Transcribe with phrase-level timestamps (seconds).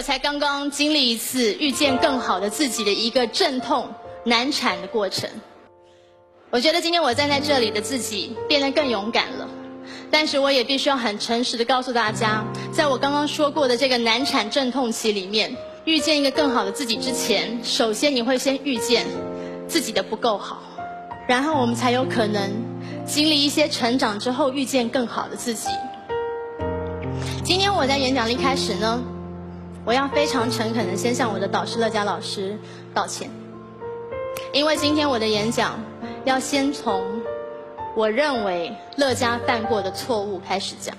[0.00, 3.86] 我才刚刚经历一次遇见更好的自己的一个阵痛
[4.24, 5.28] 难产的过程。
[6.48, 9.46] 我觉得今天我站在这里的自己变得更勇敢了，
[10.10, 12.42] 但是我也必须要很诚实的告诉大家，
[12.72, 15.54] 在我刚刚说过的这个难产阵痛期里面，
[15.84, 19.04] 遇见一个更好的自己之前，首先你会先遇见
[19.68, 20.62] 自己的不够好，
[21.28, 22.50] 然后我们才有可能
[23.04, 25.68] 经历一些成长之后遇见更好的自己。
[27.44, 28.98] 今天我在演讲一开始呢，
[29.84, 32.58] 我要非常诚恳的先向我的导师乐嘉老师
[32.92, 33.30] 道歉，
[34.52, 35.80] 因为今天我的演讲
[36.24, 37.02] 要先从
[37.96, 40.94] 我认为乐嘉犯过的错误开始讲。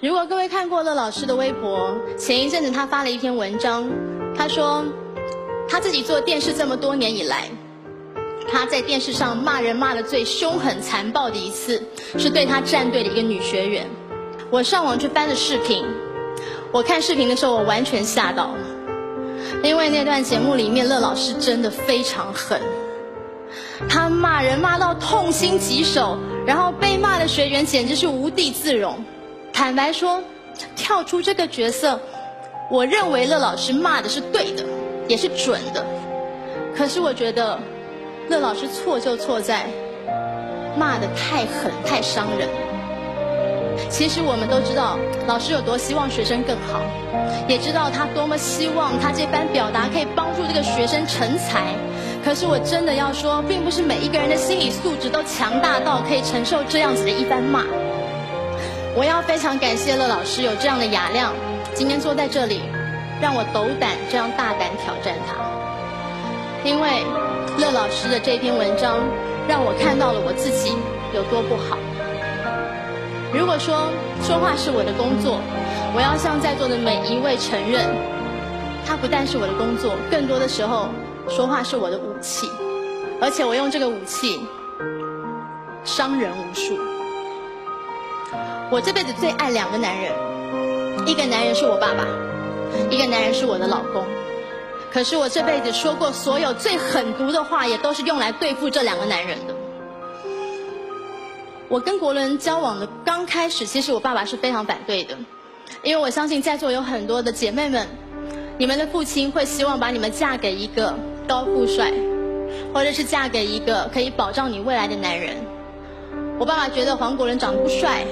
[0.00, 3.90] 如果各位看过乐老师的微博，前一阵子他发了一篇文章，
[4.36, 4.84] 他说
[5.68, 7.50] 他自己做电视这么多年以来，
[8.50, 11.82] 他在电视上骂人骂的最凶狠残暴的一次，
[12.16, 13.86] 是对他战队的一个女学员。
[14.50, 15.84] 我上网去翻了视频，
[16.70, 18.58] 我看视频的时候，我完全吓到了，
[19.62, 22.60] 因为那段节目里面乐老师真的非常狠，
[23.88, 29.02] 他骂人骂到痛心疾首，然后被骂的学员简直是无地自容。
[29.52, 30.22] 坦白说，
[30.76, 31.98] 跳出这个角色，
[32.70, 34.62] 我认为乐老师骂的是对的，
[35.08, 35.84] 也是准的，
[36.76, 37.58] 可是我觉得
[38.28, 39.66] 乐老师错就错在
[40.76, 42.46] 骂的太狠太伤人。
[43.88, 46.80] 其实我们都知道，老师有多希望学生更好，
[47.48, 51.74] 也知道他多么希望他这番表达可以帮助这个学生成才。
[52.24, 57.64] 可是我真的要说，并不是每一个人的心理素质都强大到可以承受这样子的一番骂。
[58.94, 61.32] 我要非常感谢乐老师有这样的雅量，
[61.72, 62.60] 今天坐在这里，
[63.22, 65.38] 让我斗胆这样大胆挑战他。
[66.68, 67.04] 因为
[67.56, 68.98] 乐老师的这篇文章，
[69.48, 70.74] 让我看到了我自己
[71.14, 71.78] 有多不好。
[73.32, 73.90] 如果说
[74.22, 75.38] 说话是我的工作，
[75.94, 77.84] 我要向在座的每一位承认，
[78.86, 80.88] 它不但是我的工作，更多的时候
[81.28, 82.48] 说话是我的武器，
[83.20, 84.40] 而且我用这个武器
[85.84, 86.78] 伤人无数。
[88.70, 90.12] 我这辈子最爱两个男人，
[91.06, 92.04] 一个男人是我爸爸，
[92.90, 94.04] 一个男人是我的老公。
[94.90, 99.54] 可是我这辈子说过所有最狠毒的话，也都是用来对付这两个男人的。
[101.68, 105.14] 我跟国伦交往的刚开始，其实我爸爸是非常反对的，
[105.82, 107.86] 因为我相信在座有很多的姐妹们，
[108.56, 110.94] 你们的父亲会希望把你们嫁给一个
[111.28, 111.92] 高富帅，
[112.72, 115.36] 或者是嫁给一个可以保障你未来的男人。
[116.38, 118.02] 我爸爸觉得黄国伦长得不帅、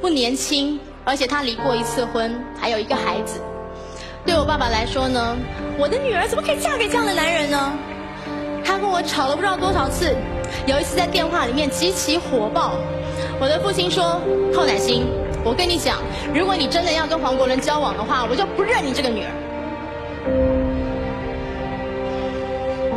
[0.00, 3.40] 不年轻，而且他离过一次婚，还有一个孩子。
[4.26, 5.36] 对我爸爸来说呢，
[5.78, 7.72] 我的女儿怎么可以嫁给这样的男人呢？
[8.64, 10.16] 他跟我吵了不知道多少次，
[10.66, 12.72] 有一次在电话里面极其火爆。
[13.40, 14.20] 我的父亲说
[14.54, 15.04] ：“寇乃馨，
[15.44, 15.98] 我跟你讲，
[16.34, 19.30] 如果你真的要跟黄国伦交往的话，我就不认你这个女儿。”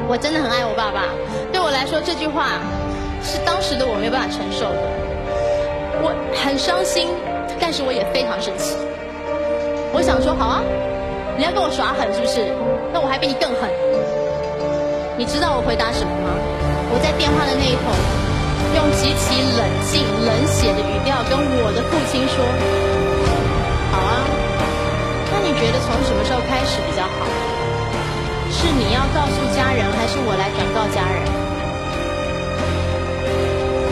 [0.08, 1.04] 我真的很爱我爸爸，
[1.52, 2.62] 对我来说这句话
[3.22, 4.80] 是当时的我没有办法承受的。
[6.00, 7.10] 我很伤心，
[7.60, 8.78] 但是我也非常生气。
[9.92, 10.64] 我想说，好啊，
[11.36, 12.48] 你要跟我耍狠是不是？
[12.94, 13.70] 那我还比你更狠。
[15.18, 16.30] 你知道我回答什么吗？
[16.94, 17.92] 我在电话的那一头。
[18.78, 22.46] 用极其冷静、冷血的语调跟我的父亲说
[23.90, 24.22] ：“好啊，
[25.34, 27.26] 那你觉得从什么时候开始比较好？
[28.54, 31.26] 是你要告诉家人，还是我来转告家人？”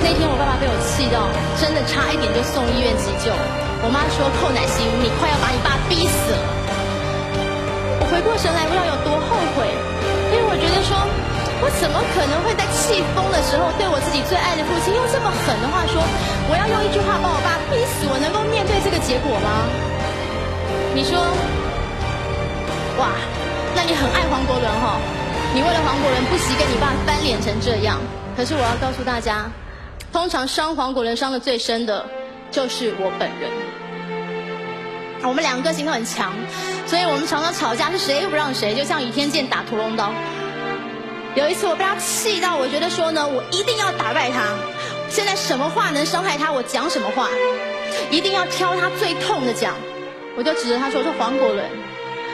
[0.06, 3.34] 那天我爸爸被我气到，真的差一点就送医院急救。
[3.82, 6.46] 我妈说：“寇乃馨，你快要把你爸逼死了。”
[8.06, 9.66] 我回过神来，不知道有多后悔，
[11.62, 16.04] 我怎么可能会在气疯的时候对我自己最爱的父亲用这么狠的话说？
[16.52, 19.66] 我要用一句话把我爸逼死，我能够面对这个结果吗？
[20.94, 21.18] 你说，
[23.00, 23.10] 哇，
[23.74, 25.00] 那你很爱黄国伦哈？
[25.56, 28.00] 你为了黄国伦不惜跟你爸翻脸成这样。
[28.36, 29.50] 可是我要告诉大家，
[30.12, 32.06] 通常伤黄国伦伤的最深的，
[32.52, 33.50] 就是我本人。
[35.24, 36.34] 我们两个个性都很强，
[36.86, 40.14] 所以我们常常吵架是谁也不让谁，就像倚天剑打屠龙刀。
[41.36, 44.56] 有一次我被他气到，我觉得说呢，我一定要打败他。
[45.10, 47.28] 现在什么话能伤害他，我讲什么话，
[48.10, 49.74] 一定要挑他最痛的讲。
[50.38, 51.66] 我就指着他说：“说黄国伦，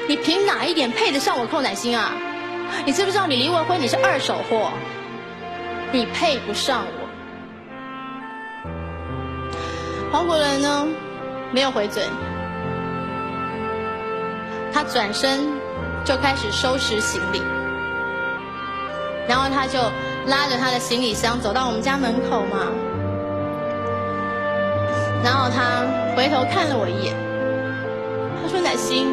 [0.07, 2.13] 你凭哪一点配得上我寇乃馨啊？
[2.85, 4.71] 你知不知道你离过婚，你是二手货，
[5.91, 7.09] 你配不上我。”
[10.13, 10.87] 黄国伦呢，
[11.51, 12.03] 没有回嘴，
[14.71, 15.39] 他转身
[16.05, 17.41] 就开始收拾行李。
[19.31, 19.79] 然后他就
[20.27, 22.67] 拉着他的行李箱走到我们家门口嘛，
[25.23, 25.85] 然后他
[26.17, 27.15] 回头看了我一眼，
[28.43, 29.07] 他说：“彩欣，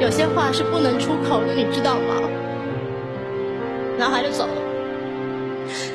[0.00, 2.28] 有些话是不能出口的，你知道吗？”
[3.96, 4.52] 然后他就走了。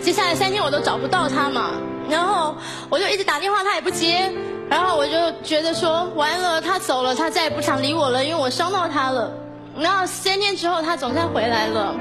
[0.02, 1.72] 接下来三天我都找不到他嘛，
[2.10, 2.56] 然后
[2.90, 4.32] 我就一直打电话，他也不接，
[4.70, 5.12] 然后我就
[5.44, 9.30] 觉得说完了，他走了，他再也不想理我了，因为我伤到他了。
[9.78, 11.94] 然后三天之后，他总算回来了，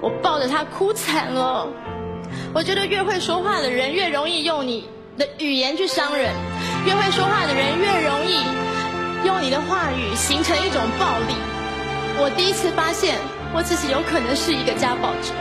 [0.00, 1.68] 我抱着他哭惨了。
[2.54, 4.88] 我觉得越会说话的人越容易用你
[5.18, 6.32] 的语言去伤人，
[6.86, 8.40] 越会说话的人越容易
[9.26, 11.34] 用你的话语形成一种暴力。
[12.18, 13.16] 我第一次发现
[13.54, 15.34] 我自己有可能是一个家暴者。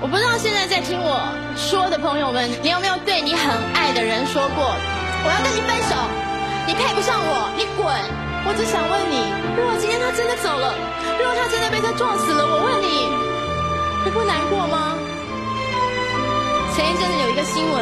[0.00, 4.74] 我不知道现在在听我说的朋友们，你有没有对你很爱的人说过
[5.24, 5.96] ：“我要跟你分手，
[6.66, 7.90] 你配不上我，你滚！”
[8.48, 9.28] 我只想问你，
[9.60, 10.72] 如果今天他真的走了，
[11.20, 13.04] 如果他真的被车撞死了，我问你，
[14.04, 14.96] 你不难过吗？
[16.72, 17.76] 前一阵子有一个新闻，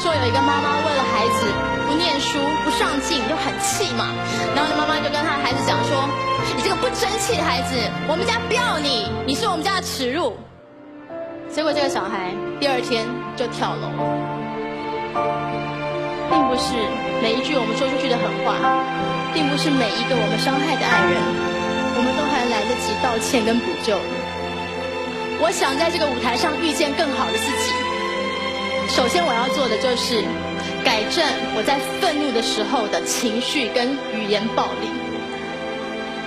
[0.00, 1.44] 说有一个妈妈为了孩子
[1.84, 4.16] 不念书、不上进，就很气嘛。
[4.56, 6.08] 然后那妈妈就跟他的孩子讲说
[6.56, 7.76] ：“你这个不争气的孩子，
[8.08, 10.40] 我们家不要你，你是我们家的耻辱。”
[11.52, 13.04] 结果这个小孩第二天
[13.36, 14.08] 就跳楼了，
[16.30, 16.74] 并不是
[17.22, 18.58] 每一句我们说出去的狠话，
[19.32, 21.16] 并不是每一个我们伤害的爱人，
[21.96, 23.98] 我们都还来得及道歉跟补救。
[25.38, 27.72] 我想在这个舞台上遇见更好的自己，
[28.88, 30.24] 首先我要做的就是
[30.84, 31.24] 改正
[31.54, 34.90] 我在愤怒的时候的情绪跟语言暴力。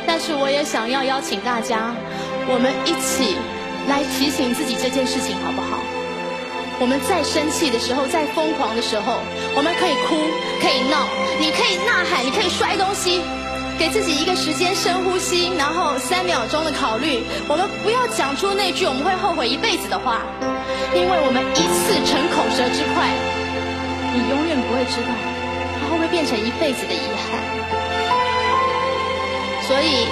[0.06, 1.94] 但是我也想要邀请大家，
[2.48, 3.36] 我们一起。
[3.88, 5.80] 来提醒自己这件事情好不好？
[6.82, 9.20] 我们在生气的时候，在疯狂的时候，
[9.54, 10.16] 我们可以哭，
[10.64, 11.04] 可以闹，
[11.38, 13.20] 你可以呐喊，你可以摔东西，
[13.78, 17.20] 给自己一个时间深呼吸，然后三秒钟的考虑。
[17.52, 20.24] 我们不要讲出那句我们会后悔一辈子的话，
[20.96, 23.12] 因为我们一次逞口舌之快，
[24.16, 25.12] 你永远不会知道
[25.84, 27.44] 它会不会变成一辈子的遗憾。
[29.68, 30.08] 所以，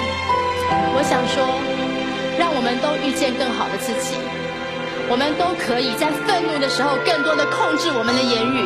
[0.92, 1.48] 我想说。
[2.38, 4.14] 让我们都遇见更好的自己，
[5.10, 8.60] 我们都可以在愤怒的时候更多的控制我们的言语。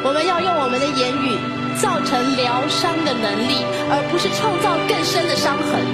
[0.00, 1.36] 我们要用我们的言语
[1.76, 3.60] 造成疗伤的能力，
[3.92, 5.84] 而不是创造更深的伤痕。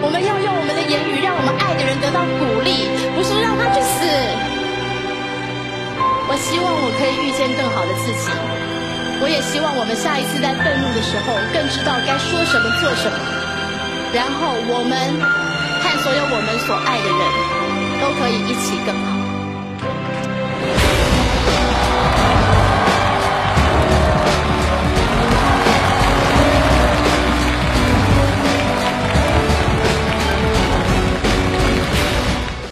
[0.00, 4.00] 我们要用我们的言语让我们爱的人得到鼓励，不是让他去死。
[6.28, 8.32] 我希望我可以遇见更好的自己，
[9.20, 13.16] 我也希望我们下一次在愤怒的时候更知道该说什么做什么，
[14.16, 15.44] 然后我们。
[16.02, 17.22] 所有我们所爱的人，
[18.02, 19.31] 都可以一起更好。